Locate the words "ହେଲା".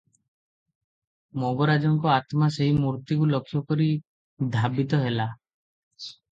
5.07-5.33